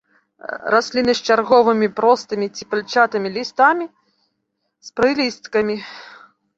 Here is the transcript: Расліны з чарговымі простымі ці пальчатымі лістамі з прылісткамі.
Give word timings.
Расліны 0.75 1.13
з 1.19 1.31
чарговымі 1.33 1.87
простымі 2.01 2.47
ці 2.55 2.63
пальчатымі 2.73 3.27
лістамі 3.39 3.85
з 4.91 5.01
прылісткамі. 5.01 5.75